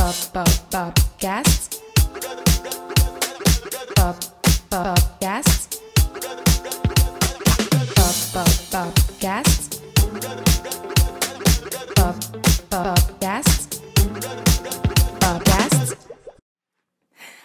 [0.00, 1.76] Pop, pop, popcast.
[3.96, 4.16] Pop.
[4.70, 5.34] Pop, pop.
[11.94, 12.16] Pop.
[15.20, 15.94] Popcast.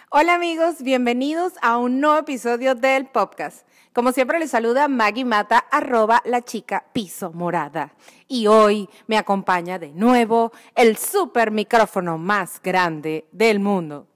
[0.08, 3.66] Hola amigos, bienvenidos a un nuevo episodio del podcast.
[3.96, 7.94] Como siempre les saluda Maggie Mata, arroba la chica piso morada.
[8.28, 14.06] Y hoy me acompaña de nuevo el super micrófono más grande del mundo.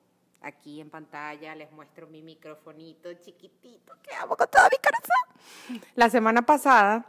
[0.42, 5.82] Aquí en pantalla les muestro mi microfonito chiquitito que amo con toda mi corazón.
[5.94, 7.06] La semana pasada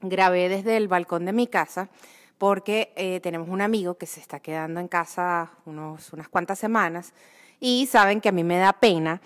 [0.00, 1.90] grabé desde el balcón de mi casa
[2.38, 7.12] porque eh, tenemos un amigo que se está quedando en casa unos, unas cuantas semanas
[7.60, 9.20] y saben que a mí me da pena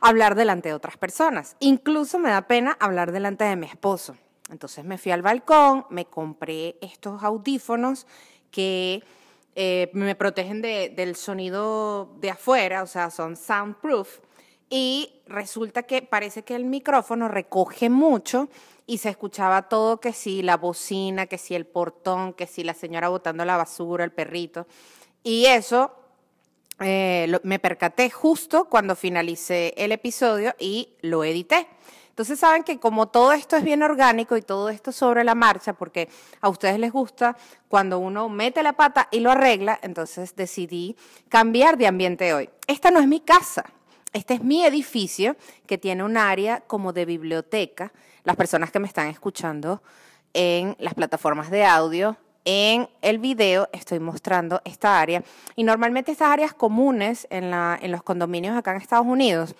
[0.00, 1.56] hablar delante de otras personas.
[1.60, 4.16] Incluso me da pena hablar delante de mi esposo.
[4.50, 8.06] Entonces me fui al balcón, me compré estos audífonos
[8.50, 9.02] que
[9.56, 14.20] eh, me protegen de- del sonido de afuera, o sea, son soundproof.
[14.68, 18.48] Y resulta que parece que el micrófono recoge mucho
[18.86, 22.74] y se escuchaba todo, que si la bocina, que si el portón, que si la
[22.74, 24.66] señora botando la basura, el perrito.
[25.24, 25.92] Y eso
[26.80, 31.68] eh, me percaté justo cuando finalicé el episodio y lo edité.
[32.20, 35.72] Entonces saben que como todo esto es bien orgánico y todo esto sobre la marcha,
[35.72, 36.08] porque
[36.40, 37.36] a ustedes les gusta
[37.68, 40.96] cuando uno mete la pata y lo arregla, entonces decidí
[41.28, 42.50] cambiar de ambiente hoy.
[42.66, 43.64] Esta no es mi casa,
[44.12, 45.36] este es mi edificio
[45.66, 47.92] que tiene un área como de biblioteca.
[48.24, 49.82] Las personas que me están escuchando
[50.34, 55.22] en las plataformas de audio, en el video estoy mostrando esta área.
[55.56, 59.54] Y normalmente estas áreas comunes en, la- en los condominios acá en Estados Unidos,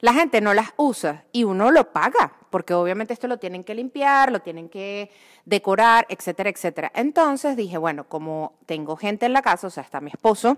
[0.00, 3.74] la gente no las usa y uno lo paga, porque obviamente esto lo tienen que
[3.74, 5.10] limpiar, lo tienen que
[5.44, 6.90] decorar, etcétera, etcétera.
[6.94, 10.56] Entonces dije, bueno, como tengo gente en la casa, o sea, está mi esposo,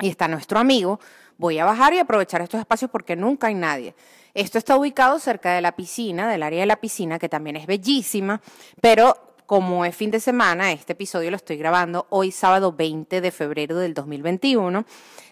[0.00, 0.98] y está nuestro amigo,
[1.38, 3.94] voy a bajar y aprovechar estos espacios porque nunca hay nadie.
[4.32, 7.66] Esto está ubicado cerca de la piscina, del área de la piscina, que también es
[7.66, 8.40] bellísima,
[8.80, 13.30] pero como es fin de semana, este episodio lo estoy grabando hoy sábado 20 de
[13.30, 14.84] febrero del 2021.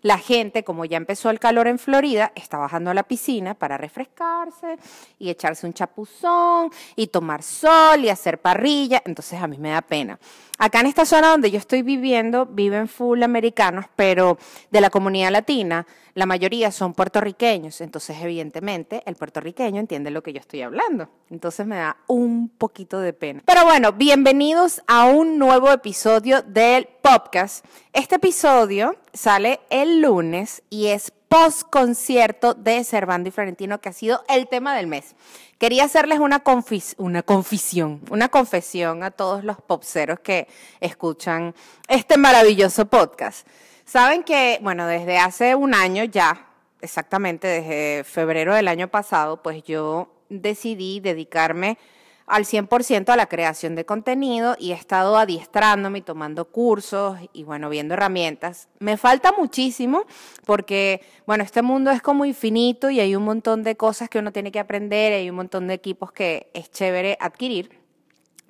[0.03, 3.79] La gente, como ya empezó el calor en Florida, está bajando a la piscina para
[3.79, 4.77] refrescarse
[5.19, 9.03] y echarse un chapuzón y tomar sol y hacer parrilla.
[9.07, 10.19] Entonces a mí me da pena.
[10.59, 14.39] Acá en esta zona donde yo estoy viviendo, viven full americanos, pero
[14.71, 17.81] de la comunidad latina, la mayoría son puertorriqueños.
[17.81, 21.09] Entonces, evidentemente, el puertorriqueño entiende lo que yo estoy hablando.
[21.31, 23.43] Entonces me da un poquito de pena.
[23.47, 27.65] Pero bueno, bienvenidos a un nuevo episodio del podcast.
[27.93, 33.93] Este episodio sale el lunes y es post concierto de Servando y Florentino, que ha
[33.95, 35.15] sido el tema del mes.
[35.57, 40.47] Quería hacerles una, confis- una confesión, una confesión a todos los popseros que
[40.81, 41.55] escuchan
[41.89, 43.47] este maravilloso podcast.
[43.93, 46.49] Saben que, bueno, desde hace un año ya,
[46.81, 51.77] exactamente desde febrero del año pasado, pues yo decidí dedicarme
[52.25, 57.45] al 100% a la creación de contenido y he estado adiestrándome y tomando cursos y
[57.45, 58.71] bueno, viendo herramientas.
[58.79, 60.07] Me falta muchísimo
[60.47, 64.33] porque, bueno, este mundo es como infinito y hay un montón de cosas que uno
[64.33, 67.79] tiene que aprender, hay un montón de equipos que es chévere adquirir,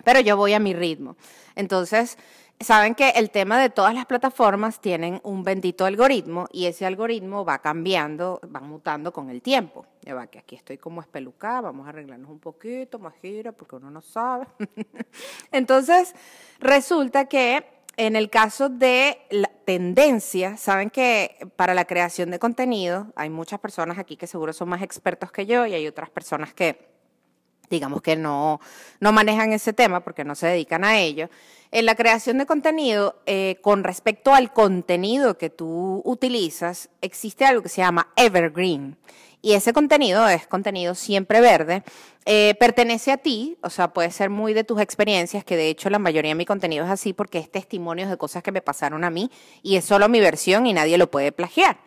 [0.05, 1.17] pero yo voy a mi ritmo.
[1.57, 2.17] Entonces,
[2.63, 7.45] saben que el tema de todas las plataformas tienen un bendito algoritmo y ese algoritmo
[7.45, 9.87] va cambiando, va mutando con el tiempo.
[10.03, 13.77] Ya va, que aquí estoy como espelucada, vamos a arreglarnos un poquito, más gira, porque
[13.77, 14.47] uno no sabe.
[15.53, 16.15] Entonces,
[16.59, 17.65] resulta que
[17.97, 23.61] en el caso de la tendencia, saben que para la creación de contenido hay muchas
[23.61, 26.92] personas aquí que seguro son más expertos que yo y hay otras personas que
[27.77, 28.61] digamos que no,
[29.01, 31.29] no manejan ese tema porque no se dedican a ello.
[31.73, 37.63] En la creación de contenido, eh, con respecto al contenido que tú utilizas, existe algo
[37.63, 38.99] que se llama evergreen.
[39.41, 41.83] Y ese contenido es contenido siempre verde,
[42.27, 45.91] eh, pertenece a ti, o sea, puede ser muy de tus experiencias, que de hecho
[45.91, 49.03] la mayoría de mi contenido es así porque es testimonios de cosas que me pasaron
[49.03, 51.79] a mí y es solo mi versión y nadie lo puede plagiar.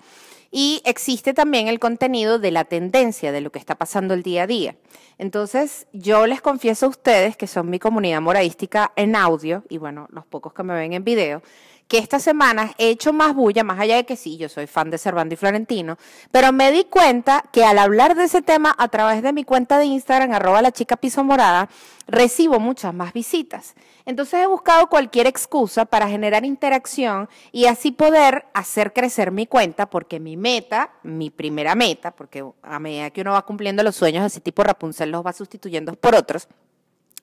[0.52, 4.44] Y existe también el contenido de la tendencia, de lo que está pasando el día
[4.44, 4.76] a día.
[5.18, 10.08] Entonces, yo les confieso a ustedes, que son mi comunidad moradística en audio, y bueno,
[10.12, 11.42] los pocos que me ven en video,
[11.88, 14.90] que esta semana he hecho más bulla, más allá de que sí, yo soy fan
[14.90, 15.98] de Servando y Florentino,
[16.32, 19.78] pero me di cuenta que al hablar de ese tema a través de mi cuenta
[19.78, 21.70] de Instagram, arroba la chica piso morada,
[22.08, 23.76] recibo muchas más visitas.
[24.06, 29.90] Entonces he buscado cualquier excusa para generar interacción y así poder hacer crecer mi cuenta,
[29.90, 34.24] porque mi meta, mi primera meta, porque a medida que uno va cumpliendo los sueños,
[34.24, 36.48] así tipo Rapunzel los va sustituyendo por otros,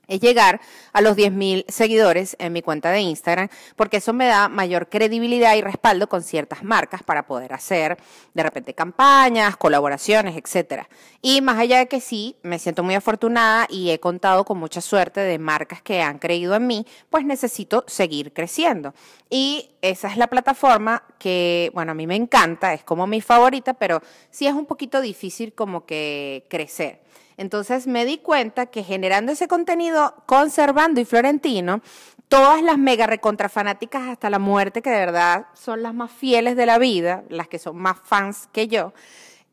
[0.08, 0.60] es llegar
[0.92, 5.54] a los 10.000 seguidores en mi cuenta de Instagram, porque eso me da mayor credibilidad
[5.54, 7.96] y respaldo con ciertas marcas para poder hacer
[8.34, 10.88] de repente campañas, colaboraciones, etcétera.
[11.20, 14.80] Y más allá de que sí, me siento muy afortunada y he contado con mucha
[14.80, 18.94] suerte de marcas que han creído en mí, pues necesito seguir creciendo.
[19.30, 23.74] Y esa es la plataforma que, bueno, a mí me encanta, es como mi favorita,
[23.74, 27.00] pero sí es un poquito difícil como que crecer.
[27.36, 31.80] Entonces me di cuenta que generando ese contenido, conservando y Florentino,
[32.28, 36.56] todas las mega recontra fanáticas hasta la muerte, que de verdad son las más fieles
[36.56, 38.92] de la vida, las que son más fans que yo,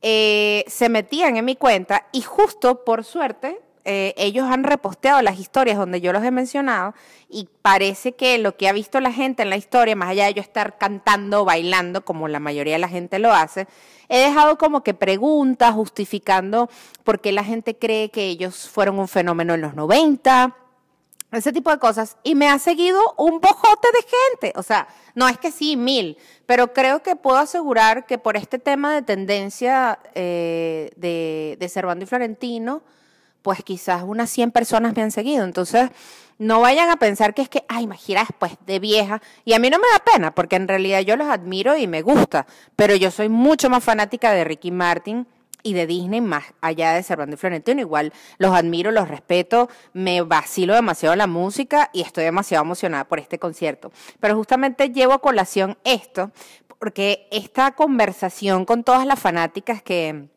[0.01, 5.39] eh, se metían en mi cuenta y justo por suerte eh, ellos han reposteado las
[5.39, 6.93] historias donde yo los he mencionado
[7.29, 10.33] y parece que lo que ha visto la gente en la historia, más allá de
[10.33, 13.67] yo estar cantando, bailando, como la mayoría de la gente lo hace,
[14.09, 16.69] he dejado como que preguntas justificando
[17.03, 20.55] por qué la gente cree que ellos fueron un fenómeno en los 90,
[21.31, 22.17] ese tipo de cosas.
[22.23, 24.59] Y me ha seguido un bojote de gente.
[24.59, 28.59] O sea, no es que sí, mil, pero creo que puedo asegurar que por este
[28.59, 32.81] tema de tendencia eh, de, de Cervando y Florentino,
[33.41, 35.44] pues quizás unas 100 personas me han seguido.
[35.44, 35.89] Entonces,
[36.39, 39.21] no vayan a pensar que es que, ay, imagina después de vieja.
[39.45, 42.01] Y a mí no me da pena, porque en realidad yo los admiro y me
[42.01, 45.27] gusta, pero yo soy mucho más fanática de Ricky Martin
[45.62, 47.81] y de Disney más allá de Servando y Florentino.
[47.81, 53.19] Igual los admiro, los respeto, me vacilo demasiado la música y estoy demasiado emocionada por
[53.19, 53.91] este concierto.
[54.21, 56.31] Pero justamente llevo a colación esto,
[56.80, 60.30] porque esta conversación con todas las fanáticas que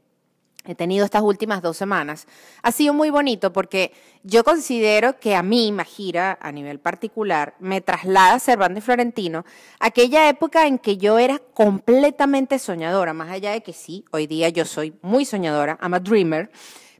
[0.64, 2.26] he tenido estas últimas dos semanas,
[2.62, 3.92] ha sido muy bonito porque
[4.22, 9.44] yo considero que a mí, Majira, a nivel particular, me traslada a Cervantes Florentino
[9.80, 14.48] aquella época en que yo era completamente soñadora, más allá de que sí, hoy día
[14.50, 16.50] yo soy muy soñadora, I'm a dreamer,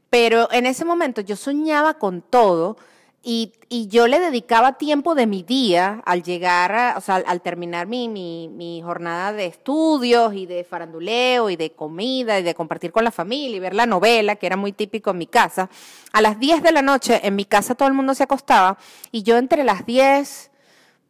[0.09, 2.77] pero en ese momento yo soñaba con todo,
[3.25, 7.41] y, y, yo le dedicaba tiempo de mi día al llegar, a, o sea, al,
[7.41, 12.53] terminar mi, mi, mi, jornada de estudios y de faranduleo y de comida y de
[12.53, 15.69] compartir con la familia y ver la novela, que era muy típico en mi casa.
[16.11, 18.77] A las 10 de la noche en mi casa todo el mundo se acostaba
[19.09, 20.51] y yo entre las 10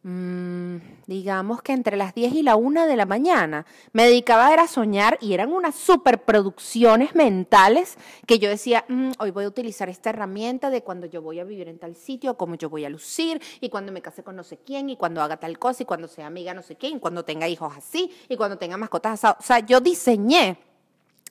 [0.06, 3.64] Mm, digamos que entre las 10 y la 1 de la mañana.
[3.94, 7.96] Me dedicaba a soñar y eran unas superproducciones mentales
[8.26, 11.44] que yo decía, mm, hoy voy a utilizar esta herramienta de cuando yo voy a
[11.44, 14.44] vivir en tal sitio, cómo yo voy a lucir, y cuando me case con no
[14.44, 17.00] sé quién, y cuando haga tal cosa, y cuando sea amiga no sé quién, y
[17.00, 19.36] cuando tenga hijos así, y cuando tenga mascotas así.
[19.40, 20.58] O sea, yo diseñé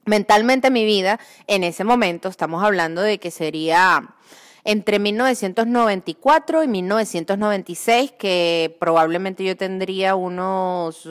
[0.05, 2.27] mentalmente mi vida en ese momento.
[2.27, 4.15] Estamos hablando de que sería
[4.65, 11.07] entre 1994 y 1996, que probablemente yo tendría unos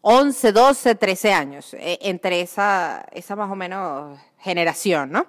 [0.00, 5.26] 11, 12, 13 años, eh, entre esa, esa más o menos generación, ¿no?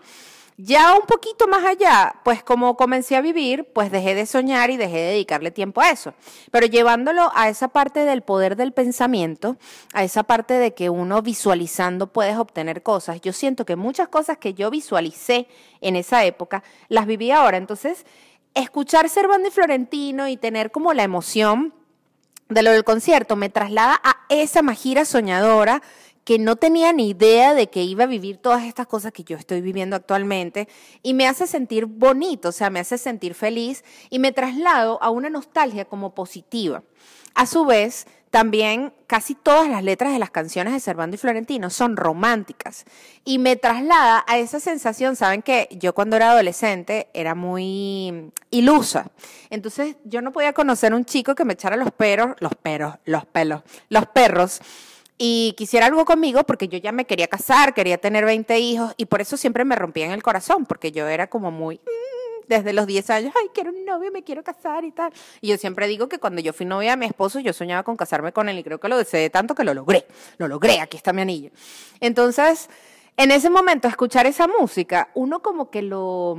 [0.62, 4.76] Ya un poquito más allá, pues como comencé a vivir, pues dejé de soñar y
[4.76, 6.14] dejé de dedicarle tiempo a eso.
[6.52, 9.56] Pero llevándolo a esa parte del poder del pensamiento,
[9.94, 14.38] a esa parte de que uno visualizando puedes obtener cosas, yo siento que muchas cosas
[14.38, 15.48] que yo visualicé
[15.80, 17.56] en esa época, las viví ahora.
[17.56, 18.06] Entonces,
[18.54, 21.74] escuchar Servando y Florentino y tener como la emoción
[22.50, 25.82] de lo del concierto me traslada a esa majira soñadora
[26.30, 29.36] que no tenía ni idea de que iba a vivir todas estas cosas que yo
[29.36, 30.68] estoy viviendo actualmente
[31.02, 35.10] y me hace sentir bonito, o sea, me hace sentir feliz y me traslado a
[35.10, 36.84] una nostalgia como positiva.
[37.34, 41.72] A su vez, también casi todas las letras de las canciones de Servando y Florentino
[41.72, 42.86] son románticas
[43.26, 49.10] y me traslada a esa sensación, saben que yo cuando era adolescente era muy ilusa,
[49.50, 53.26] entonces yo no podía conocer un chico que me echara los perros, los perros, los
[53.26, 54.62] pelos, los perros
[55.22, 59.06] y quisiera algo conmigo porque yo ya me quería casar, quería tener 20 hijos y
[59.06, 62.72] por eso siempre me rompía en el corazón, porque yo era como muy mm", desde
[62.72, 65.12] los 10 años, ay, quiero un novio, me quiero casar y tal.
[65.42, 67.98] Y yo siempre digo que cuando yo fui novia de mi esposo, yo soñaba con
[67.98, 70.08] casarme con él y creo que lo deseé tanto que lo logré,
[70.38, 71.52] lo logré, aquí está mi anillo.
[72.00, 72.70] Entonces,
[73.18, 76.38] en ese momento, escuchar esa música, uno como que lo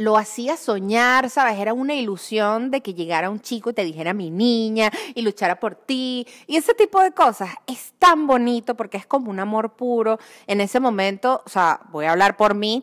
[0.00, 1.58] lo hacía soñar, ¿sabes?
[1.58, 5.60] Era una ilusión de que llegara un chico y te dijera mi niña y luchara
[5.60, 6.26] por ti.
[6.46, 10.18] Y ese tipo de cosas es tan bonito porque es como un amor puro.
[10.46, 12.82] En ese momento, o sea, voy a hablar por mí,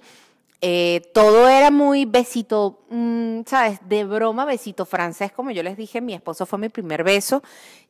[0.59, 3.79] eh, todo era muy besito, mm, ¿sabes?
[3.87, 7.43] De broma, besito francés, como yo les dije, mi esposo fue mi primer beso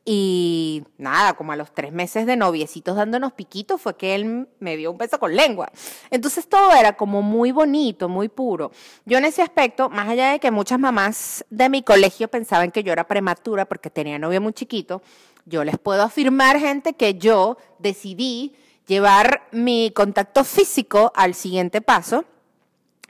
[0.04, 4.76] y nada, como a los tres meses de noviecitos dándonos piquitos fue que él me
[4.76, 5.70] dio un beso con lengua.
[6.10, 8.70] Entonces todo era como muy bonito, muy puro.
[9.06, 12.82] Yo en ese aspecto, más allá de que muchas mamás de mi colegio pensaban que
[12.82, 15.00] yo era prematura porque tenía novio muy chiquito,
[15.46, 18.54] yo les puedo afirmar, gente, que yo decidí
[18.86, 22.26] llevar mi contacto físico al siguiente paso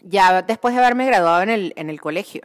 [0.03, 2.43] ya después de haberme graduado en el, en el colegio.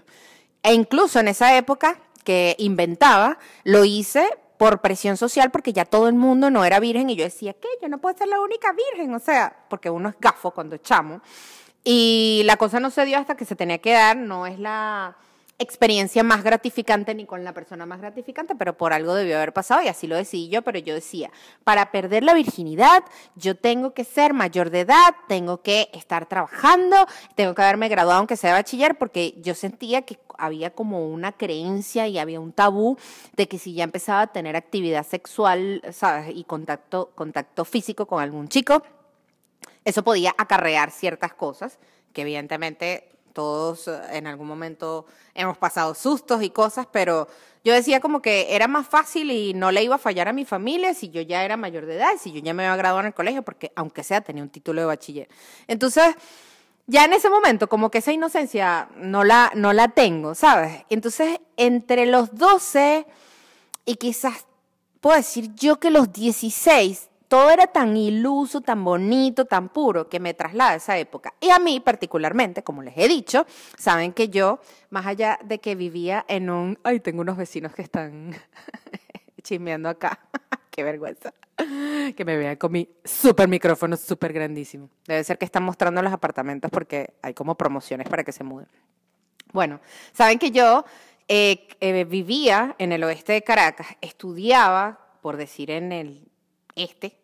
[0.64, 6.08] E incluso en esa época que inventaba, lo hice por presión social porque ya todo
[6.08, 7.68] el mundo no era virgen y yo decía, ¿qué?
[7.82, 11.22] Yo no puedo ser la única virgen, o sea, porque uno es gafo cuando chamo.
[11.84, 15.18] Y la cosa no se dio hasta que se tenía que dar, no es la
[15.60, 19.82] experiencia más gratificante ni con la persona más gratificante, pero por algo debió haber pasado
[19.82, 21.32] y así lo decidí yo, pero yo decía,
[21.64, 23.04] para perder la virginidad
[23.36, 28.20] yo tengo que ser mayor de edad, tengo que estar trabajando, tengo que haberme graduado
[28.20, 32.98] aunque sea bachiller, porque yo sentía que había como una creencia y había un tabú
[33.36, 35.82] de que si ya empezaba a tener actividad sexual.
[36.34, 38.84] Y contacto, contacto físico con algún chico,
[39.86, 41.80] eso podía acarrear ciertas cosas
[42.14, 47.28] que evidentemente todos eh, en algún momento hemos pasado sustos y cosas, pero
[47.64, 50.46] yo decía como que era más fácil y no le iba a fallar a mi
[50.46, 53.08] familia si yo ya era mayor de edad, si yo ya me había graduado en
[53.08, 55.30] el colegio, porque aunque sea tenía un título de bachiller.
[55.68, 56.16] Entonces,
[56.88, 60.84] ya en ese momento como que esa inocencia no la, no la tengo, ¿sabes?
[60.90, 63.06] Entonces, entre los 12
[63.86, 64.46] y quizás
[65.00, 70.20] puedo decir yo que los 16 todo era tan iluso, tan bonito, tan puro, que
[70.20, 71.34] me traslada a esa época.
[71.42, 74.60] Y a mí particularmente, como les he dicho, saben que yo,
[74.92, 76.78] más allá de que vivía en un...
[76.84, 78.36] Ay, tengo unos vecinos que están
[79.42, 80.20] chismeando acá.
[80.70, 81.34] Qué vergüenza.
[82.16, 84.92] Que me vean con mi super micrófono súper grandísimo.
[85.08, 88.68] Debe ser que están mostrando los apartamentos porque hay como promociones para que se muden.
[89.54, 89.80] Bueno,
[90.12, 90.86] saben que yo
[91.28, 96.28] eh, eh, vivía en el oeste de Caracas, estudiaba, por decir en el
[96.76, 97.23] este,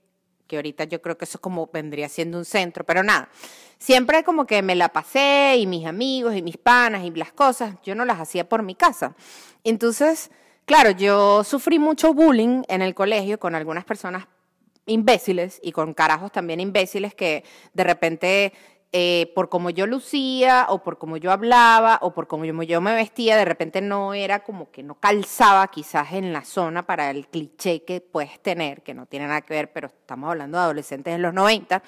[0.50, 3.30] que ahorita yo creo que eso como vendría siendo un centro, pero nada,
[3.78, 7.76] siempre como que me la pasé y mis amigos y mis panas y las cosas,
[7.84, 9.16] yo no las hacía por mi casa.
[9.64, 10.32] Entonces,
[10.66, 14.26] claro, yo sufrí mucho bullying en el colegio con algunas personas
[14.88, 18.54] imbéciles y con carajos también imbéciles que de repente
[18.92, 22.96] eh, por cómo yo lucía o por cómo yo hablaba o por cómo yo, me
[22.96, 27.28] vestía, de repente no era como que no calzaba quizás en la zona para el
[27.28, 31.14] cliché que puedes tener, que no tiene nada que ver, pero estamos hablando de adolescentes
[31.14, 31.84] en los 90.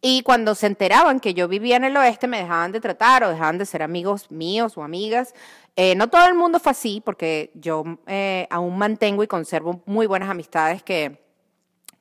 [0.00, 3.30] Y cuando se enteraban que yo vivía en el oeste, me dejaban de tratar o
[3.30, 5.34] dejaban de ser amigos míos o amigas.
[5.74, 10.06] Eh, no todo el mundo fue así, porque yo eh, aún mantengo y conservo muy
[10.06, 11.25] buenas amistades que,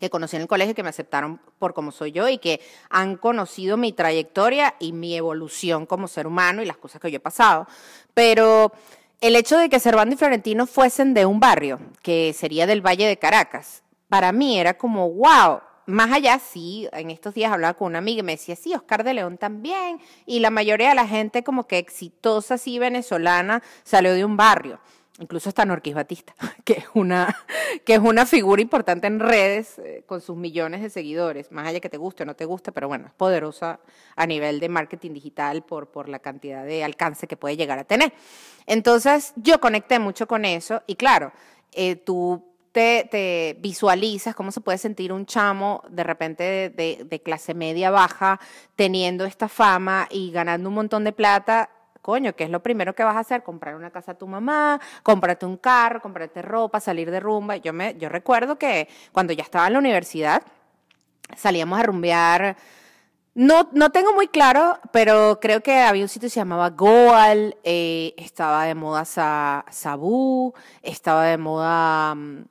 [0.05, 3.17] que conocí en el colegio, que me aceptaron por como soy yo y que han
[3.17, 7.19] conocido mi trayectoria y mi evolución como ser humano y las cosas que yo he
[7.19, 7.67] pasado.
[8.13, 8.71] Pero
[9.21, 13.07] el hecho de que Cervando y Florentino fuesen de un barrio, que sería del Valle
[13.07, 17.87] de Caracas, para mí era como, wow, más allá, sí, en estos días hablaba con
[17.87, 21.07] una amiga y me decía, sí, Oscar de León también, y la mayoría de la
[21.07, 24.79] gente como que exitosa, sí, venezolana, salió de un barrio
[25.19, 27.35] incluso hasta Norquis Batista, que es una,
[27.85, 31.79] que es una figura importante en redes eh, con sus millones de seguidores, más allá
[31.79, 33.79] que te guste o no te guste, pero bueno, es poderosa
[34.15, 37.83] a nivel de marketing digital por, por la cantidad de alcance que puede llegar a
[37.83, 38.13] tener.
[38.65, 41.31] Entonces, yo conecté mucho con eso y claro,
[41.71, 47.89] eh, tú te, visualizas cómo se puede sentir un chamo de repente de clase media
[47.89, 48.41] baja
[48.75, 51.69] teniendo esta fama y ganando un montón de plata
[52.05, 53.41] coño, ¿qué es lo primero que vas a hacer?
[53.41, 57.57] Comprar una casa a tu mamá, comprarte un carro, comprarte ropa, salir de rumba.
[57.57, 60.43] Yo, me, yo recuerdo que cuando ya estaba en la universidad,
[61.35, 62.57] salíamos a rumbear.
[63.33, 67.57] No, no tengo muy claro, pero creo que había un sitio que se llamaba Goal,
[67.63, 72.45] eh, estaba de moda Sabú, estaba de moda mm,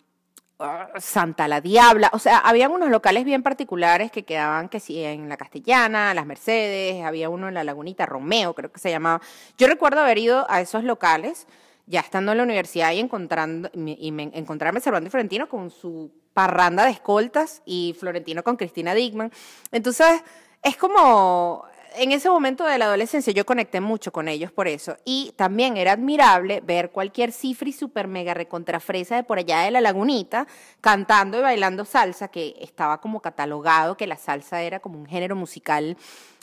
[0.99, 5.29] Santa la Diabla, o sea, había unos locales bien particulares que quedaban que sí en
[5.29, 9.21] la Castellana, las Mercedes, había uno en la Lagunita, Romeo creo que se llamaba.
[9.59, 11.47] Yo recuerdo haber ido a esos locales
[11.87, 16.85] ya estando en la universidad y encontrando y encontrarme Servando y Florentino con su parranda
[16.85, 19.33] de escoltas y Florentino con Cristina Dickman.
[19.71, 20.23] Entonces,
[20.63, 21.65] es como
[21.97, 24.97] en ese momento de la adolescencia yo conecté mucho con ellos por eso.
[25.05, 29.81] Y también era admirable ver cualquier cifri super mega recontrafresa de por allá de la
[29.81, 30.47] lagunita
[30.81, 35.37] cantando y bailando salsa, que estaba como catalogado que la salsa era como un género
[35.37, 35.97] musical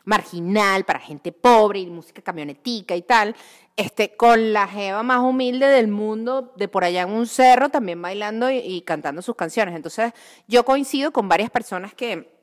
[0.04, 3.36] marginal para gente pobre y música camionetica y tal,
[3.76, 8.02] este, con la jeva más humilde del mundo, de por allá en un cerro, también
[8.02, 9.76] bailando y cantando sus canciones.
[9.76, 10.14] Entonces,
[10.48, 12.41] yo coincido con varias personas que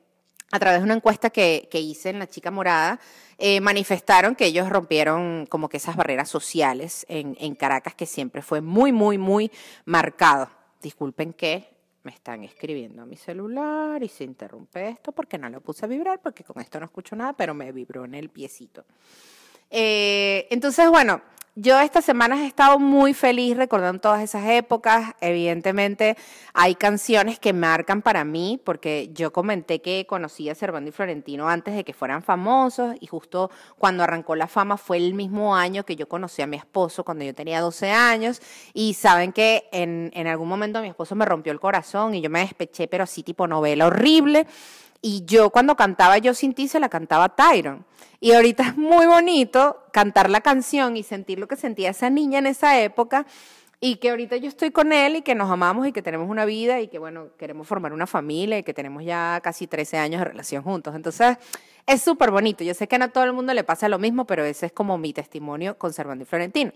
[0.51, 2.99] a través de una encuesta que, hice en La Chica Morada,
[3.37, 8.41] eh, manifestaron que ellos rompieron como que esas barreras sociales en, en, Caracas, que siempre
[8.41, 9.51] fue muy, muy, muy
[9.85, 10.49] marcado.
[10.81, 11.67] Disculpen que
[12.03, 15.87] me están escribiendo a mi celular y se interrumpe esto porque no lo puse a
[15.87, 18.85] vibrar, porque con esto no escucho nada, pero me vibró en el piecito.
[19.69, 21.21] Eh, entonces, bueno,
[21.61, 25.13] yo esta semana he estado muy feliz recordando todas esas épocas.
[25.19, 26.15] Evidentemente
[26.53, 31.49] hay canciones que marcan para mí, porque yo comenté que conocí a Servando y Florentino
[31.49, 35.83] antes de que fueran famosos y justo cuando arrancó la fama fue el mismo año
[35.83, 38.41] que yo conocí a mi esposo cuando yo tenía 12 años
[38.73, 42.29] y saben que en, en algún momento mi esposo me rompió el corazón y yo
[42.29, 44.47] me despeché, pero así tipo novela horrible.
[45.01, 47.85] Y yo cuando cantaba Yo sin ti se la cantaba Tyron.
[48.19, 52.39] Y ahorita es muy bonito cantar la canción y sentir lo que sentía esa niña
[52.39, 53.25] en esa época
[53.81, 56.43] y que ahorita yo estoy con él y que nos amamos y que tenemos una
[56.43, 60.19] vida y que bueno, queremos formar una familia y que tenemos ya casi 13 años
[60.19, 60.93] de relación juntos.
[60.95, 61.37] Entonces,
[61.87, 62.63] es súper bonito.
[62.63, 64.71] Yo sé que no a todo el mundo le pasa lo mismo, pero ese es
[64.73, 66.73] como mi testimonio con Servando y Florentino.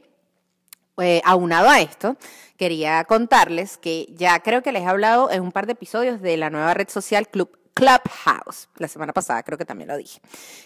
[1.02, 2.16] Eh, aunado a esto,
[2.56, 6.38] quería contarles que ya creo que les he hablado en un par de episodios de
[6.38, 8.70] la nueva red social Club Clubhouse.
[8.78, 10.20] La semana pasada creo que también lo dije.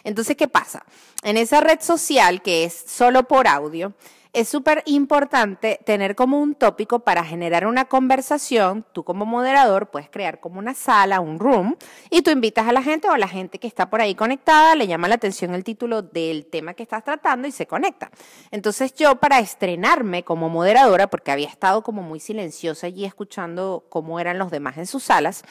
[0.03, 0.85] Entonces, ¿qué pasa?
[1.23, 3.93] En esa red social que es solo por audio,
[4.33, 8.85] es súper importante tener como un tópico para generar una conversación.
[8.93, 11.75] Tú como moderador puedes crear como una sala, un room,
[12.11, 14.75] y tú invitas a la gente o a la gente que está por ahí conectada,
[14.75, 18.11] le llama la atención el título del tema que estás tratando y se conecta.
[18.51, 24.19] Entonces yo para estrenarme como moderadora, porque había estado como muy silenciosa allí escuchando cómo
[24.19, 25.43] eran los demás en sus salas,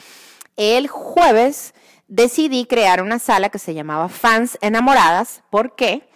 [0.57, 1.73] el jueves
[2.07, 5.43] decidí crear una sala que se llamaba Fans Enamoradas.
[5.49, 6.09] ¿Por qué?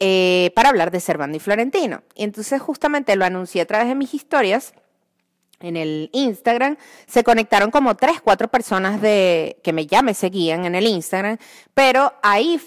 [0.00, 2.02] Eh, para hablar de Servando y Florentino.
[2.14, 4.74] Y entonces justamente lo anuncié a través de mis historias
[5.60, 10.64] en el Instagram, se conectaron como tres, cuatro personas de, que me ya me seguían
[10.64, 11.38] en el Instagram,
[11.74, 12.60] pero ahí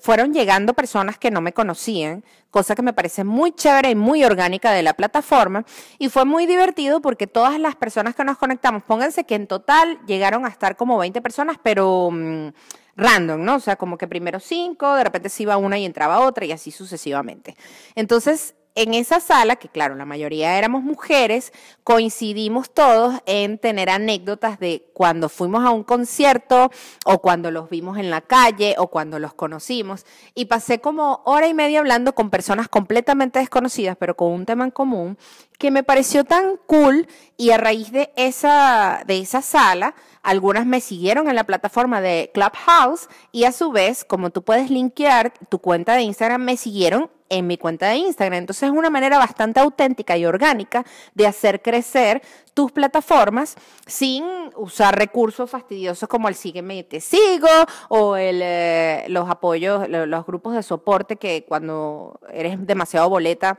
[0.00, 4.24] fueron llegando personas que no me conocían, cosa que me parece muy chévere y muy
[4.24, 5.64] orgánica de la plataforma,
[5.98, 10.00] y fue muy divertido porque todas las personas que nos conectamos, pónganse que en total
[10.06, 12.10] llegaron a estar como 20 personas, pero...
[12.12, 12.48] Mm,
[12.94, 13.56] random, ¿no?
[13.56, 16.52] O sea, como que primero cinco, de repente se iba una y entraba otra y
[16.52, 17.56] así sucesivamente.
[17.94, 21.52] Entonces, en esa sala, que claro, la mayoría éramos mujeres,
[21.84, 26.70] coincidimos todos en tener anécdotas de cuando fuimos a un concierto
[27.04, 30.06] o cuando los vimos en la calle o cuando los conocimos.
[30.34, 34.64] Y pasé como hora y media hablando con personas completamente desconocidas, pero con un tema
[34.64, 35.18] en común,
[35.58, 40.80] que me pareció tan cool y a raíz de esa, de esa sala, algunas me
[40.80, 45.58] siguieron en la plataforma de Clubhouse y a su vez, como tú puedes linkear tu
[45.58, 48.40] cuenta de Instagram, me siguieron en mi cuenta de Instagram.
[48.40, 54.96] Entonces es una manera bastante auténtica y orgánica de hacer crecer tus plataformas sin usar
[54.98, 57.48] recursos fastidiosos como el sígueme y te sigo
[57.88, 63.58] o el, eh, los apoyos, los grupos de soporte que cuando eres demasiado boleta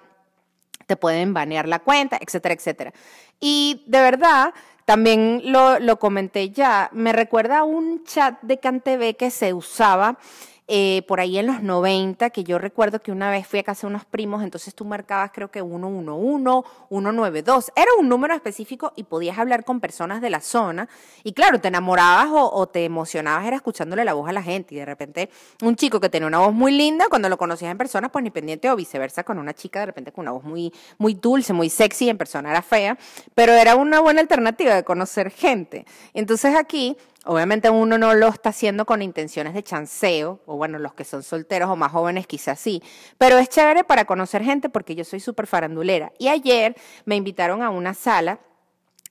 [0.86, 2.94] te pueden banear la cuenta, etcétera, etcétera.
[3.40, 4.54] Y de verdad,
[4.86, 10.20] también lo, lo comenté ya, me recuerda a un chat de CanTV que se usaba
[10.68, 13.82] eh, por ahí en los 90, que yo recuerdo que una vez fui a casa
[13.82, 19.04] de unos primos, entonces tú marcabas creo que 111, 192, era un número específico y
[19.04, 20.88] podías hablar con personas de la zona.
[21.24, 24.76] Y claro, te enamorabas o, te emocionabas era escuchándole la voz a la gente.
[24.76, 25.30] Y de repente
[25.62, 28.32] un chico que tenía una voz muy linda, cuando lo conocías en persona, pues ni
[28.32, 31.70] pendiente o viceversa con una chica de repente con una voz muy, muy dulce, muy
[31.70, 32.98] sexy, en persona era fea,
[33.36, 35.86] pero era una buena alternativa de conocer gente.
[36.14, 40.94] Entonces aquí Obviamente uno no lo está haciendo con intenciones de chanceo, o bueno, los
[40.94, 42.84] que son solteros o más jóvenes quizás sí,
[43.18, 46.12] pero es chévere para conocer gente porque yo soy súper farandulera.
[46.20, 48.40] Y ayer me invitaron a una sala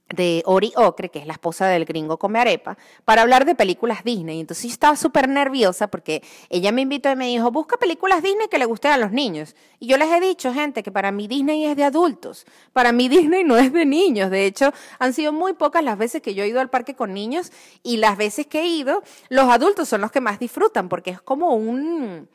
[0.09, 4.05] de Ori Ocre, que es la esposa del gringo Come Arepa, para hablar de películas
[4.05, 4.41] Disney.
[4.41, 8.49] Entonces yo estaba súper nerviosa porque ella me invitó y me dijo, busca películas Disney
[8.49, 9.57] que le gusten a los niños.
[9.79, 12.47] Y yo les he dicho, gente, que para mí Disney es de adultos.
[12.73, 14.31] Para mí Disney no es de niños.
[14.31, 17.15] De hecho, han sido muy pocas las veces que yo he ido al parque con
[17.15, 21.11] niños y las veces que he ido, los adultos son los que más disfrutan porque
[21.11, 22.29] es como un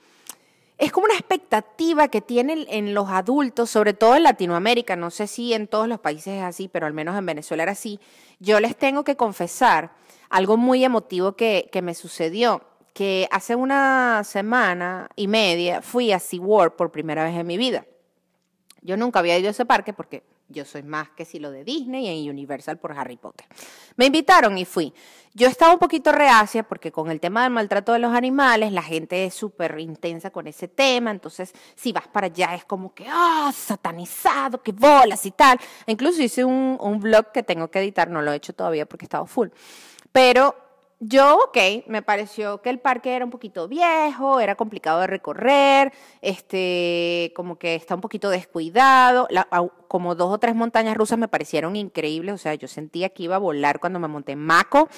[0.78, 5.26] es como una expectativa que tienen en los adultos, sobre todo en Latinoamérica, no sé
[5.26, 8.00] si en todos los países es así, pero al menos en Venezuela era así.
[8.40, 9.92] Yo les tengo que confesar
[10.30, 12.62] algo muy emotivo que, que me sucedió,
[12.94, 17.86] que hace una semana y media fui a SeaWorld por primera vez en mi vida.
[18.82, 21.63] Yo nunca había ido a ese parque porque yo soy más que si lo de
[21.63, 23.45] Disney y en Universal por Harry Potter.
[23.95, 24.93] Me invitaron y fui.
[25.33, 28.81] Yo estaba un poquito reacia porque con el tema del maltrato de los animales, la
[28.81, 31.12] gente es súper intensa con ese tema.
[31.12, 35.60] Entonces, si vas para allá es como que, ah, satanizado, que bolas y tal.
[35.86, 39.05] Incluso hice un, un blog que tengo que editar, no lo he hecho todavía porque
[39.05, 39.49] estaba full.
[40.12, 40.66] Pero
[40.99, 45.93] yo, ok, me pareció que el parque era un poquito viejo, era complicado de recorrer,
[46.21, 49.27] este, como que está un poquito descuidado,
[49.88, 53.36] como dos o tres montañas rusas me parecieron increíbles, o sea, yo sentía que iba
[53.36, 54.89] a volar cuando me monté en Maco.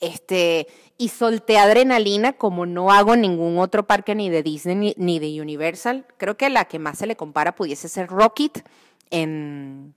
[0.00, 4.94] Este, y solté adrenalina como no hago en ningún otro parque ni de Disney ni,
[4.96, 6.06] ni de Universal.
[6.18, 8.64] Creo que la que más se le compara pudiese ser Rocket
[9.10, 9.94] en,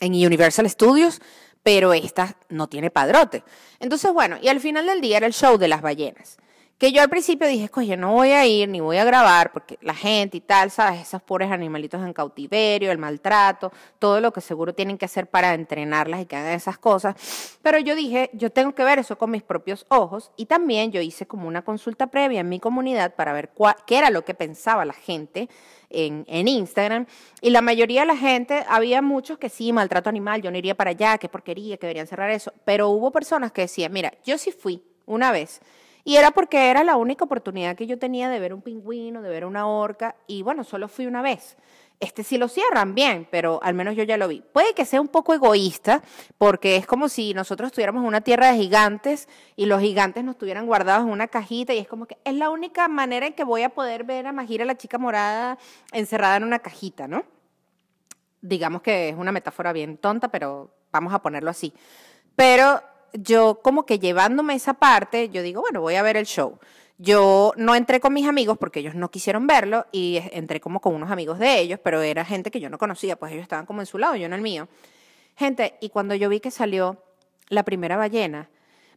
[0.00, 1.20] en Universal Studios,
[1.66, 3.42] pero esta no tiene padrote.
[3.80, 6.36] Entonces, bueno, y al final del día era el show de las ballenas.
[6.78, 9.76] Que yo al principio dije, coño, no voy a ir ni voy a grabar porque
[9.80, 11.00] la gente y tal, ¿sabes?
[11.00, 15.54] Esos pobres animalitos en cautiverio, el maltrato, todo lo que seguro tienen que hacer para
[15.54, 17.16] entrenarlas y que hagan esas cosas.
[17.62, 21.00] Pero yo dije, yo tengo que ver eso con mis propios ojos y también yo
[21.00, 23.50] hice como una consulta previa en mi comunidad para ver
[23.88, 25.48] qué era lo que pensaba la gente
[25.90, 27.06] en, en, Instagram.
[27.40, 30.74] Y la mayoría de la gente, había muchos que sí, maltrato animal, yo no iría
[30.74, 32.52] para allá, qué porquería, que deberían cerrar eso.
[32.64, 35.60] Pero hubo personas que decían, mira, yo sí fui una vez
[36.06, 39.28] y era porque era la única oportunidad que yo tenía de ver un pingüino, de
[39.28, 41.56] ver una orca, y bueno, solo fui una vez.
[41.98, 44.42] Este sí lo cierran bien, pero al menos yo ya lo vi.
[44.52, 46.02] Puede que sea un poco egoísta,
[46.36, 50.34] porque es como si nosotros estuviéramos en una tierra de gigantes y los gigantes nos
[50.34, 53.44] estuvieran guardados en una cajita y es como que es la única manera en que
[53.44, 55.56] voy a poder ver a Majira la chica morada
[55.92, 57.24] encerrada en una cajita, ¿no?
[58.42, 61.72] Digamos que es una metáfora bien tonta, pero vamos a ponerlo así.
[62.36, 62.82] Pero
[63.14, 66.58] yo como que llevándome esa parte, yo digo, bueno, voy a ver el show.
[66.98, 70.94] Yo no entré con mis amigos porque ellos no quisieron verlo y entré como con
[70.94, 73.82] unos amigos de ellos, pero era gente que yo no conocía, pues ellos estaban como
[73.82, 74.68] en su lado, yo en el mío.
[75.36, 76.96] Gente, y cuando yo vi que salió
[77.48, 78.48] la primera ballena,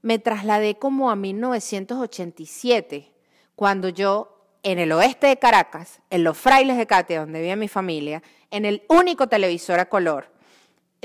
[0.01, 3.11] me trasladé como a 1987,
[3.55, 7.67] cuando yo en el oeste de Caracas, en los frailes de Catia, donde vivía mi
[7.67, 10.31] familia, en el único televisor a color,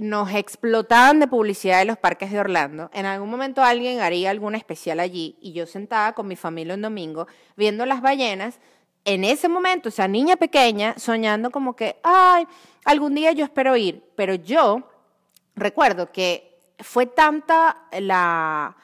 [0.01, 2.91] nos explotaban de publicidad de los parques de Orlando.
[2.93, 6.83] En algún momento alguien haría algún especial allí y yo sentada con mi familia un
[6.83, 7.27] domingo
[7.57, 8.59] viendo las ballenas.
[9.05, 12.47] En ese momento, esa niña pequeña soñando como que, ay,
[12.85, 14.03] algún día yo espero ir.
[14.17, 14.89] Pero yo
[15.55, 18.77] recuerdo que fue tanta la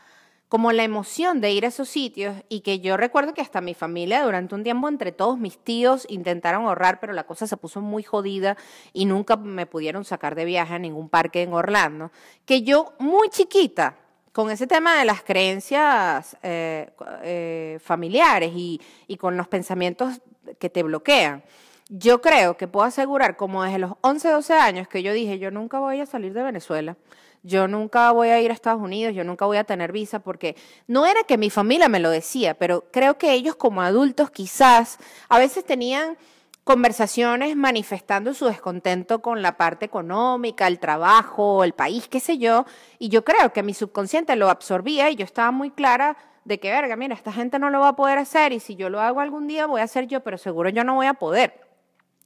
[0.51, 3.73] como la emoción de ir a esos sitios y que yo recuerdo que hasta mi
[3.73, 7.81] familia durante un tiempo entre todos mis tíos intentaron ahorrar, pero la cosa se puso
[7.81, 8.57] muy jodida
[8.93, 12.11] y nunca me pudieron sacar de viaje a ningún parque en Orlando,
[12.47, 13.97] que yo muy chiquita,
[14.33, 16.91] con ese tema de las creencias eh,
[17.23, 20.21] eh, familiares y, y con los pensamientos
[20.59, 21.45] que te bloquean,
[21.89, 25.53] yo creo que puedo asegurar como desde los 11, 12 años que yo dije, yo
[25.53, 26.97] nunca voy a salir de Venezuela
[27.43, 30.57] yo nunca voy a ir a Estados Unidos, yo nunca voy a tener visa, porque
[30.87, 34.99] no era que mi familia me lo decía, pero creo que ellos como adultos quizás
[35.29, 36.19] a veces tenían
[36.65, 42.67] conversaciones manifestando su descontento con la parte económica, el trabajo, el país, qué sé yo,
[42.99, 46.71] y yo creo que mi subconsciente lo absorbía y yo estaba muy clara de que,
[46.71, 49.21] verga, mira, esta gente no lo va a poder hacer y si yo lo hago
[49.21, 51.61] algún día voy a hacer yo, pero seguro yo no voy a poder.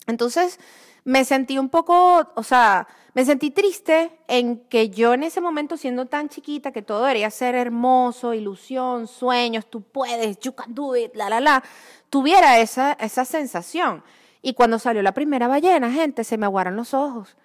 [0.06, 0.58] Entonces,
[1.04, 5.76] me sentí un poco, o sea, me sentí triste en que yo en ese momento,
[5.76, 10.96] siendo tan chiquita, que todo debería ser hermoso, ilusión, sueños, tú puedes, you can do
[10.96, 11.62] it, la, la, la,
[12.10, 14.02] tuviera esa, esa sensación.
[14.42, 17.36] Y cuando salió la primera ballena, gente, se me aguaron los ojos.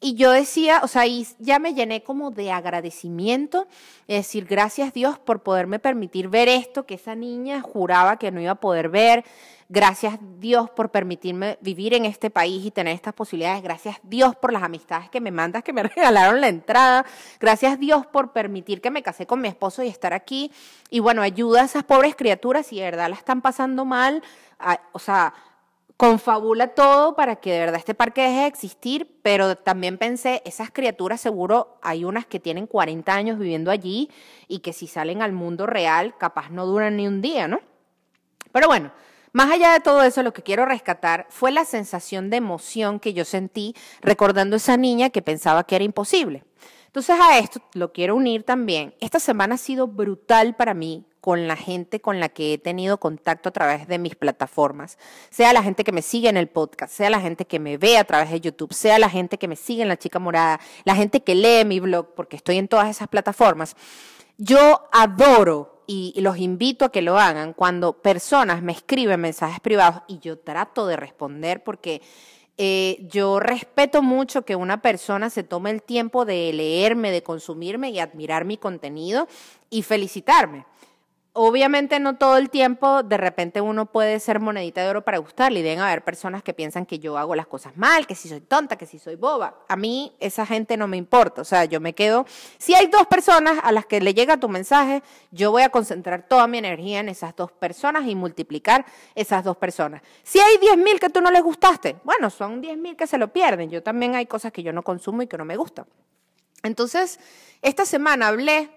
[0.00, 3.66] Y yo decía, o sea, y ya me llené como de agradecimiento,
[4.06, 8.40] es decir, gracias Dios por poderme permitir ver esto que esa niña juraba que no
[8.40, 9.24] iba a poder ver.
[9.70, 13.62] Gracias Dios por permitirme vivir en este país y tener estas posibilidades.
[13.62, 17.06] Gracias Dios por las amistades que me mandas, que me regalaron la entrada.
[17.40, 20.52] Gracias Dios por permitir que me casé con mi esposo y estar aquí.
[20.90, 24.22] Y bueno, ayuda a esas pobres criaturas si de verdad la están pasando mal.
[24.92, 25.32] o sea,
[25.96, 30.70] confabula todo para que de verdad este parque deje de existir, pero también pensé, esas
[30.70, 34.10] criaturas seguro hay unas que tienen 40 años viviendo allí
[34.48, 37.60] y que si salen al mundo real capaz no duran ni un día, ¿no?
[38.52, 38.92] Pero bueno,
[39.32, 43.14] más allá de todo eso, lo que quiero rescatar fue la sensación de emoción que
[43.14, 46.44] yo sentí recordando a esa niña que pensaba que era imposible.
[46.94, 48.94] Entonces a esto lo quiero unir también.
[49.00, 53.00] Esta semana ha sido brutal para mí con la gente con la que he tenido
[53.00, 54.96] contacto a través de mis plataformas,
[55.28, 57.98] sea la gente que me sigue en el podcast, sea la gente que me ve
[57.98, 60.94] a través de YouTube, sea la gente que me sigue en La Chica Morada, la
[60.94, 63.74] gente que lee mi blog, porque estoy en todas esas plataformas.
[64.38, 70.02] Yo adoro y los invito a que lo hagan cuando personas me escriben mensajes privados
[70.06, 72.02] y yo trato de responder porque
[72.56, 77.90] eh, yo respeto mucho que una persona se tome el tiempo de leerme, de consumirme
[77.90, 79.26] y admirar mi contenido
[79.70, 80.64] y felicitarme
[81.36, 85.60] obviamente no todo el tiempo, de repente uno puede ser monedita de oro para gustarle
[85.60, 88.40] y deben haber personas que piensan que yo hago las cosas mal, que si soy
[88.40, 89.58] tonta, que si soy boba.
[89.68, 92.24] A mí esa gente no me importa, o sea, yo me quedo,
[92.58, 96.22] si hay dos personas a las que le llega tu mensaje, yo voy a concentrar
[96.28, 100.02] toda mi energía en esas dos personas y multiplicar esas dos personas.
[100.22, 103.18] Si hay 10 mil que tú no les gustaste, bueno, son 10 mil que se
[103.18, 103.70] lo pierden.
[103.70, 105.86] Yo también hay cosas que yo no consumo y que no me gustan.
[106.62, 107.18] Entonces,
[107.60, 108.70] esta semana hablé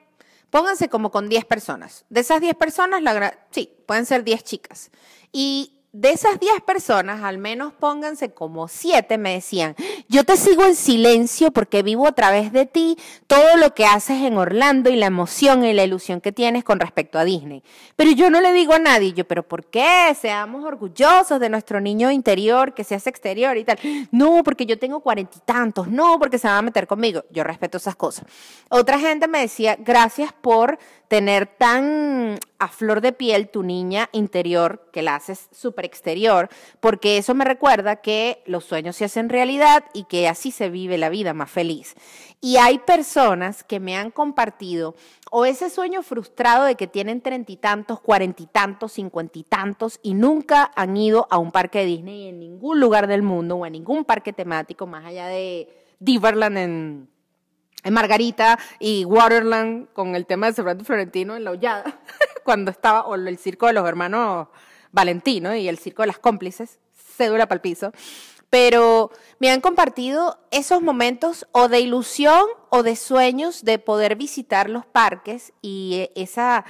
[0.49, 2.05] Pónganse como con 10 personas.
[2.09, 4.91] De esas 10 personas, la sí, pueden ser 10 chicas.
[5.31, 9.75] Y de esas 10 personas, al menos pónganse como 7, me decían,
[10.07, 14.21] yo te sigo en silencio porque vivo a través de ti todo lo que haces
[14.21, 17.63] en Orlando y la emoción y la ilusión que tienes con respecto a Disney.
[17.95, 20.15] Pero yo no le digo a nadie, yo, pero ¿por qué?
[20.19, 23.79] Seamos orgullosos de nuestro niño interior que se hace exterior y tal.
[24.11, 27.23] No, porque yo tengo cuarenta y tantos, no, porque se va a meter conmigo.
[27.31, 28.25] Yo respeto esas cosas.
[28.69, 34.89] Otra gente me decía, gracias por tener tan a flor de piel tu niña interior,
[34.91, 39.85] que la haces súper exterior, porque eso me recuerda que los sueños se hacen realidad
[39.93, 41.95] y que así se vive la vida más feliz.
[42.41, 44.95] Y hay personas que me han compartido
[45.31, 49.43] o ese sueño frustrado de que tienen treinta y tantos, cuarenta y tantos, cincuenta y
[49.43, 53.55] tantos y nunca han ido a un parque de Disney en ningún lugar del mundo
[53.55, 57.09] o en ningún parque temático más allá de Diverland en
[57.91, 61.99] Margarita y Waterland con el tema de Cervantes Florentino en la hollada,
[62.43, 64.47] cuando estaba, o el circo de los hermanos
[64.91, 67.91] Valentino y el circo de las cómplices, cédula para el piso.
[68.49, 74.69] Pero me han compartido esos momentos o de ilusión o de sueños de poder visitar
[74.69, 76.63] los parques y esa,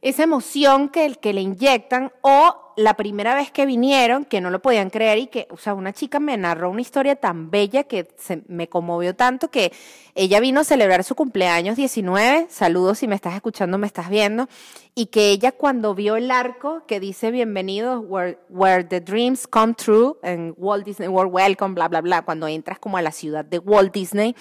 [0.00, 4.62] esa emoción que, que le inyectan o la primera vez que vinieron, que no lo
[4.62, 8.08] podían creer y que, o sea, una chica me narró una historia tan bella que
[8.18, 9.72] se, me conmovió tanto que
[10.14, 14.48] ella vino a celebrar su cumpleaños 19, saludos si me estás escuchando, me estás viendo,
[14.94, 19.74] y que ella cuando vio el arco que dice bienvenido, where, where the dreams come
[19.74, 23.44] true, en Walt Disney World Welcome, bla, bla, bla, cuando entras como a la ciudad
[23.44, 24.34] de Walt Disney,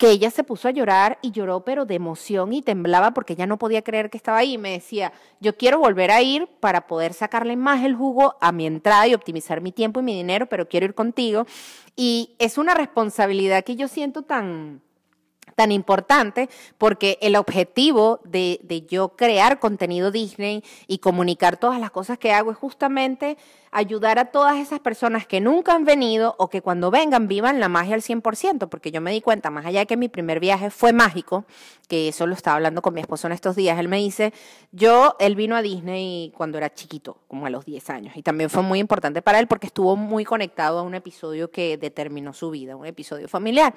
[0.00, 3.46] que ella se puso a llorar y lloró pero de emoción y temblaba porque ella
[3.46, 4.56] no podía creer que estaba ahí.
[4.56, 8.66] Me decía, yo quiero volver a ir para poder sacarle más el jugo a mi
[8.66, 11.44] entrada y optimizar mi tiempo y mi dinero, pero quiero ir contigo.
[11.96, 14.80] Y es una responsabilidad que yo siento tan
[15.54, 21.90] tan importante porque el objetivo de, de, yo crear contenido Disney y comunicar todas las
[21.90, 23.36] cosas que hago es justamente
[23.72, 27.68] ayudar a todas esas personas que nunca han venido o que cuando vengan vivan la
[27.68, 30.70] magia al 100%, porque yo me di cuenta, más allá de que mi primer viaje
[30.70, 31.44] fue mágico,
[31.88, 34.32] que eso lo estaba hablando con mi esposo en estos días, él me dice,
[34.72, 38.50] yo, él vino a Disney cuando era chiquito, como a los 10 años, y también
[38.50, 42.50] fue muy importante para él porque estuvo muy conectado a un episodio que determinó su
[42.50, 43.74] vida, un episodio familiar.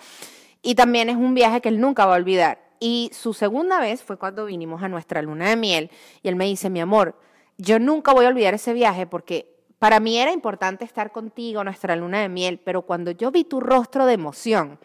[0.63, 2.63] Y también es un viaje que él nunca va a olvidar.
[2.79, 5.91] Y su segunda vez fue cuando vinimos a nuestra luna de miel
[6.23, 7.15] y él me dice, mi amor,
[7.57, 11.95] yo nunca voy a olvidar ese viaje porque para mí era importante estar contigo, nuestra
[11.95, 14.79] luna de miel, pero cuando yo vi tu rostro de emoción,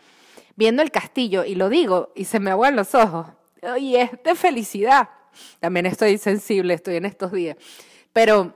[0.57, 3.29] viendo el castillo, y lo digo, y se me aguan los ojos,
[3.79, 5.09] y es de felicidad.
[5.61, 7.57] También estoy sensible, estoy en estos días.
[8.13, 8.55] Pero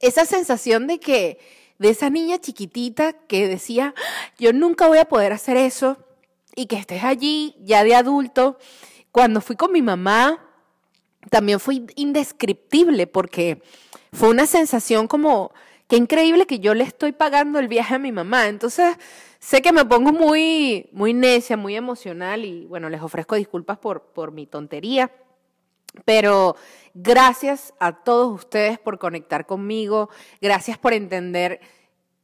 [0.00, 1.38] esa sensación de que,
[1.78, 3.94] de esa niña chiquitita que decía,
[4.38, 5.98] yo nunca voy a poder hacer eso,
[6.56, 8.58] y que estés allí ya de adulto.
[9.12, 10.42] Cuando fui con mi mamá,
[11.30, 13.62] también fue indescriptible porque
[14.12, 15.52] fue una sensación como,
[15.86, 18.48] qué increíble que yo le estoy pagando el viaje a mi mamá.
[18.48, 18.96] Entonces,
[19.38, 24.02] sé que me pongo muy, muy necia, muy emocional y bueno, les ofrezco disculpas por,
[24.06, 25.12] por mi tontería.
[26.04, 26.56] Pero
[26.94, 31.60] gracias a todos ustedes por conectar conmigo, gracias por entender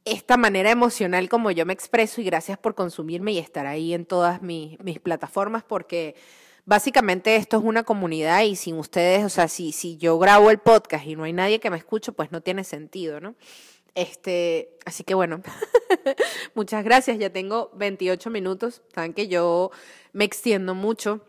[0.05, 4.05] esta manera emocional como yo me expreso y gracias por consumirme y estar ahí en
[4.05, 6.15] todas mis, plataformas porque
[6.65, 10.59] básicamente esto es una comunidad y sin ustedes, o sea, si, si yo grabo el
[10.59, 13.35] podcast y no hay nadie que me escuche, pues no tiene sentido, ¿no?
[13.95, 15.41] Este, así que bueno,
[16.55, 19.71] muchas gracias, ya tengo 28 minutos, saben que yo
[20.11, 21.21] me extiendo mucho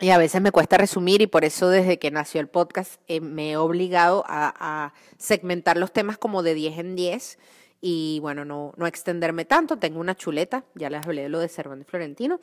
[0.00, 3.20] y a veces me cuesta resumir y por eso desde que nació el podcast eh,
[3.20, 7.38] me he obligado a, a segmentar los temas como de 10 en 10
[7.80, 9.76] y bueno, no, no extenderme tanto.
[9.78, 12.40] Tengo una chuleta, ya les hablé de lo de Cervantes Florentino,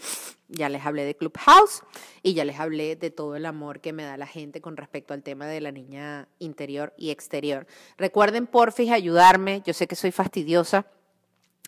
[0.47, 1.83] ya les hablé de Clubhouse
[2.23, 5.13] y ya les hablé de todo el amor que me da la gente con respecto
[5.13, 7.67] al tema de la niña interior y exterior.
[7.97, 9.61] Recuerden, porfis, ayudarme.
[9.65, 10.85] Yo sé que soy fastidiosa,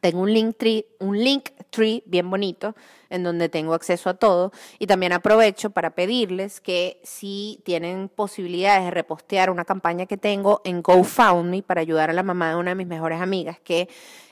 [0.01, 2.75] tengo un link tree, un link tree bien bonito
[3.09, 8.85] en donde tengo acceso a todo y también aprovecho para pedirles que si tienen posibilidades
[8.85, 12.71] de repostear una campaña que tengo en GoFundMe para ayudar a la mamá de una
[12.71, 13.87] de mis mejores amigas que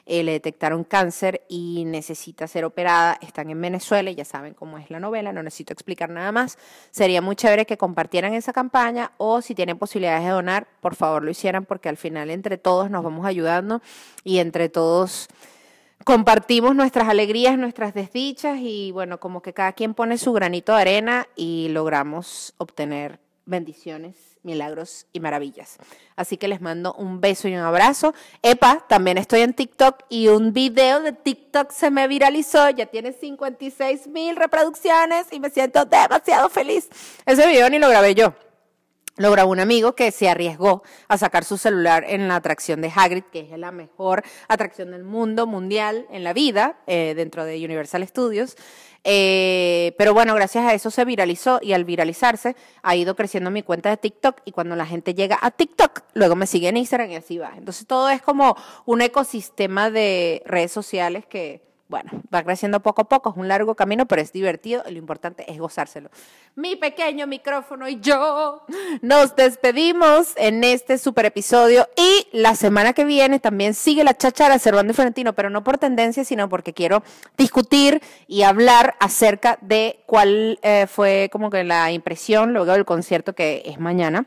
[0.06, 3.17] eh, le detectaron cáncer y necesita ser operada.
[3.21, 6.58] Están en Venezuela y ya saben cómo es la novela, no necesito explicar nada más.
[6.91, 11.23] Sería muy chévere que compartieran esa campaña o si tienen posibilidades de donar, por favor
[11.23, 13.82] lo hicieran porque al final entre todos nos vamos ayudando
[14.26, 15.30] y entre todos
[16.03, 20.81] compartimos nuestras alegrías, nuestras desdichas y bueno, como que cada quien pone su granito de
[20.81, 25.77] arena y logramos obtener bendiciones, milagros y maravillas.
[26.15, 28.13] Así que les mando un beso y un abrazo.
[28.41, 33.13] Epa, también estoy en TikTok y un video de TikTok se me viralizó, ya tiene
[33.13, 36.89] 56 mil reproducciones y me siento demasiado feliz.
[37.25, 38.33] Ese video ni lo grabé yo.
[39.15, 42.91] Lo grabó un amigo que se arriesgó a sacar su celular en la atracción de
[42.93, 47.63] Hagrid, que es la mejor atracción del mundo mundial en la vida, eh, dentro de
[47.63, 48.58] Universal Studios.
[49.04, 53.62] Eh, pero bueno, gracias a eso se viralizó y al viralizarse ha ido creciendo mi
[53.62, 57.12] cuenta de TikTok y cuando la gente llega a TikTok, luego me sigue en Instagram
[57.12, 57.54] y así va.
[57.56, 63.10] Entonces todo es como un ecosistema de redes sociales que bueno, va creciendo poco a
[63.10, 66.10] poco, es un largo camino, pero es divertido lo importante es gozárselo.
[66.56, 68.63] Mi pequeño micrófono y yo
[69.02, 74.60] nos despedimos en este super episodio y la semana que viene también sigue la chachara
[74.60, 77.04] Cervando y Florentino, pero no por tendencia, sino porque quiero
[77.38, 83.34] discutir y hablar acerca de cuál eh, fue como que la impresión luego del concierto
[83.34, 84.26] que es mañana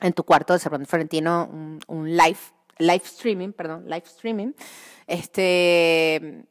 [0.00, 1.48] en tu cuarto de Cervando y Florentino,
[1.86, 2.38] un live,
[2.86, 4.52] live streaming, perdón, live streaming.
[5.06, 6.44] Este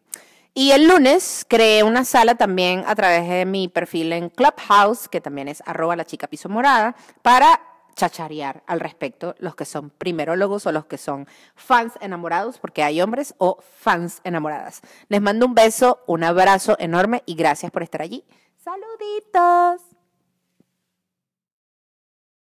[0.53, 5.21] y el lunes creé una sala también a través de mi perfil en Clubhouse, que
[5.21, 7.61] también es arroba la chica piso morada, para
[7.95, 13.01] chacharear al respecto, los que son primerólogos o los que son fans enamorados, porque hay
[13.01, 14.81] hombres o fans enamoradas.
[15.07, 18.25] Les mando un beso, un abrazo enorme y gracias por estar allí.
[18.57, 19.81] Saluditos.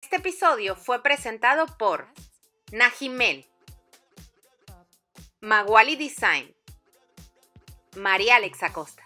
[0.02, 2.08] Este episodio fue presentado por
[2.72, 3.46] Najimel,
[5.42, 6.54] Maguali Design,
[7.96, 9.02] María Alexa Costa.